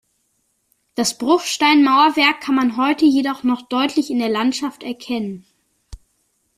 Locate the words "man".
2.55-2.75